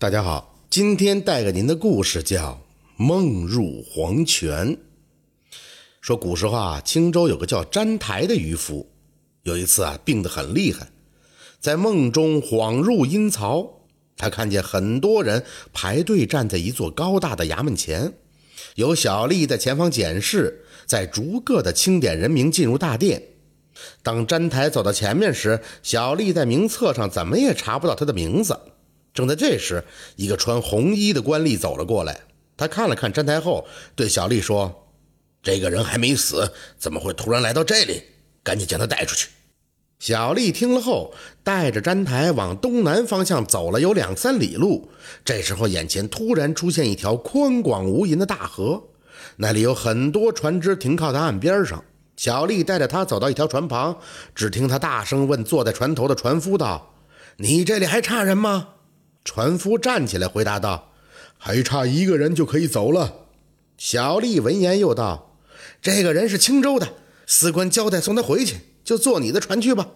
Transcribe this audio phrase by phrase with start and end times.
[0.00, 2.52] 大家好，今天带给您的故事叫
[2.96, 4.68] 《梦入黄泉》。
[6.00, 8.88] 说古时候啊，青州有个叫詹台的渔夫，
[9.42, 10.88] 有一次啊，病得很厉害，
[11.60, 13.82] 在梦中恍入阴曹，
[14.16, 15.44] 他看见很多人
[15.74, 18.14] 排队站在一座高大的衙门前，
[18.76, 23.22] 有小吏在前方检视，在逐个的清点人名进入大殿。
[24.02, 28.58] 当詹台走到前面时，小吏在名册上怎么也查不到他的名字。
[29.12, 29.82] 正在这时，
[30.16, 32.20] 一个穿红衣的官吏走了过来。
[32.56, 34.88] 他看了看詹台后，对小丽说
[35.42, 38.02] ：“这个人还没死，怎么会突然来到这里？
[38.42, 39.28] 赶紧将他带出去。”
[39.98, 41.12] 小丽听了后，
[41.42, 44.90] 带着詹台往东南方向走了有两三里路。
[45.24, 48.82] 这时候，眼前突然出现一条宽广无垠的大河，
[49.36, 51.84] 那里有很多船只停靠在岸边上。
[52.16, 53.98] 小丽带着他走到一条船旁，
[54.34, 56.94] 只听他大声问坐在船头的船夫道
[57.36, 58.68] ：“你这里还差人吗？”
[59.24, 60.92] 船夫站起来回答道
[61.36, 63.26] ：“还差一个人就可以走了。”
[63.76, 65.36] 小丽闻言又道
[65.80, 66.88] ：“这个人是青州的，
[67.26, 69.88] 司官交代送他回去，就坐你的船去吧。”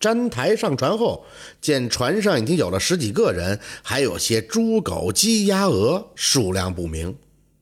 [0.00, 1.24] 詹台上船后，
[1.60, 7.16] 见船上已经有了十几个人，还有些猪狗鸡鸭鹅，数量不明。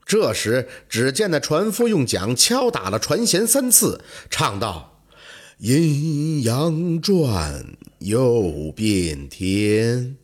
[0.04, 5.00] 这时，只见那船夫用桨敲打了船舷三次，唱道
[5.58, 7.64] ：“阴阳转，
[8.00, 10.16] 又变天。”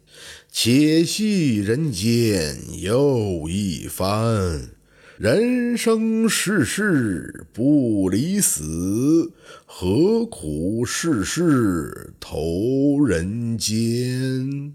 [0.55, 4.69] 且戏人间又一番，
[5.17, 9.33] 人生世世不离死，
[9.65, 14.75] 何苦世世投人间？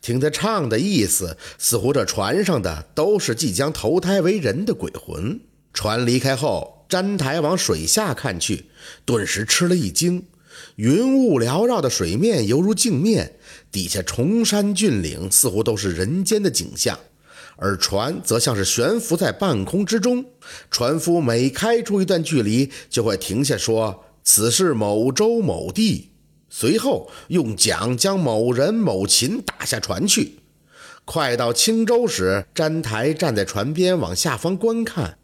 [0.00, 5.38] 听他唱的意思，似乎这船上的都是即将投胎为人的鬼魂。
[5.74, 8.64] 船离开后，詹台往水下看去，
[9.04, 10.24] 顿时吃了一惊。
[10.76, 13.38] 云雾缭绕的水面犹如镜面，
[13.70, 16.98] 底下崇山峻岭似乎都是人间的景象，
[17.56, 20.24] 而船则像是悬浮在半空之中。
[20.70, 26.10] 船夫每开出一段距离，就会停下说：“此是某州某地。”
[26.48, 30.38] 随后用桨将某人某禽打下船去。
[31.04, 35.18] 快到青州时，詹台站在船边往下方观看，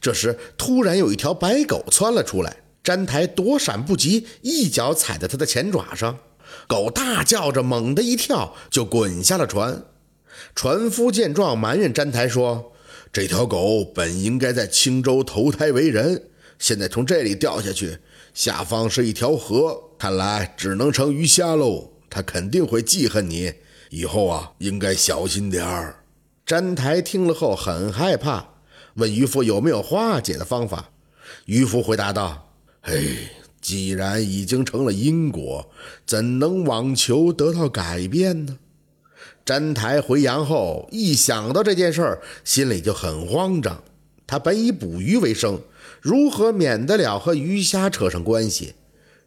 [0.00, 2.61] 这时突然有一条白狗窜了出来。
[2.82, 6.18] 詹台躲闪不及，一脚踩在他的前爪上，
[6.66, 9.84] 狗大叫着，猛地一跳，就滚下了船。
[10.54, 12.72] 船夫见状，埋怨詹台说
[13.12, 17.98] ：“这条狗本应该在青州投胎为人，现在从这里掉下去，
[18.34, 21.92] 下方是一条河，看来只能成鱼虾喽。
[22.10, 23.52] 他肯定会记恨你，
[23.90, 26.02] 以后啊，应该小心点儿。”
[26.44, 28.54] 詹台听了后很害怕，
[28.94, 30.90] 问渔夫有没有化解的方法。
[31.44, 32.48] 渔夫回答道。
[32.84, 33.16] 嘿，
[33.60, 35.70] 既然已经成了因果，
[36.04, 38.58] 怎能妄求得到改变呢？
[39.44, 43.84] 詹台回阳后，一想到这件事儿，心里就很慌张。
[44.26, 45.60] 他本以捕鱼为生，
[46.00, 48.74] 如何免得了和鱼虾扯上关系？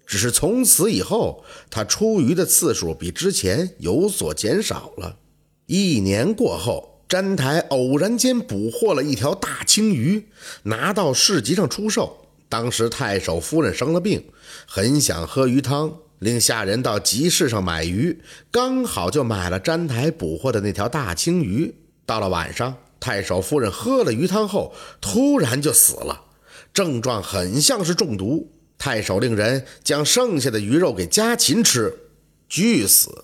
[0.05, 5.17] 只是从此以后，他出鱼的次数比之前有所减少了。
[5.65, 10.27] 一年过后，詹台偶然间捕获了一条大青鱼，
[10.63, 12.24] 拿到市集上出售。
[12.47, 14.23] 当时太守夫人生了病，
[14.67, 21.73] 很想喝鱼汤，令下人到集市上买鱼，刚好就买了詹台捕获的那条大青鱼。
[22.05, 26.21] 到了晚上，太守夫人喝了鱼汤后，突然就死了，
[26.73, 28.51] 症状很像是中毒。
[28.77, 31.97] 太守令人将剩下的鱼肉给家禽吃，
[32.47, 33.23] 拒死，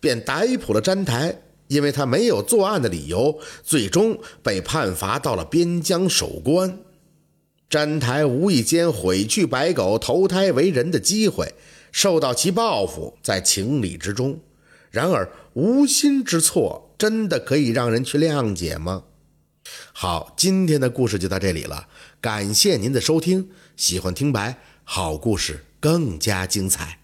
[0.00, 6.78] 便逮捕了詹台，因为他没有作案的理由，最终被判罚到了边疆守关。
[7.68, 11.54] 詹台无意间毁去白狗投胎为人的机会，
[11.90, 14.38] 受到其报复，在情理之中。
[14.90, 19.04] 然而无心之错，真的可以让人去谅解吗？
[19.92, 21.88] 好，今天的故事就到这里了，
[22.20, 23.50] 感谢您的收听。
[23.76, 27.00] 喜欢听白好故事，更加精彩。